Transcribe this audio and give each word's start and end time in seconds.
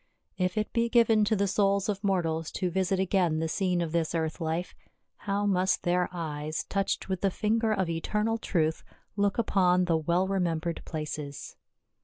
If 0.39 0.57
it 0.57 0.73
be 0.73 0.89
given 0.89 1.23
to 1.25 1.35
the 1.35 1.45
souls 1.47 1.87
of 1.87 2.03
mortals 2.03 2.49
to 2.53 2.71
visit 2.71 2.99
again 2.99 3.37
the 3.37 3.47
scene 3.47 3.81
of 3.81 3.91
this 3.91 4.15
earth 4.15 4.41
life, 4.41 4.73
how 5.15 5.45
must 5.45 5.83
their 5.83 6.09
eyes, 6.11 6.63
touched 6.63 7.07
with 7.07 7.21
the 7.21 7.29
finger 7.29 7.71
of 7.71 7.87
eternal 7.87 8.39
truth, 8.39 8.83
look 9.15 9.37
upon 9.37 9.85
the 9.85 9.97
well 9.97 10.27
remembered 10.27 10.81
places. 10.85 11.55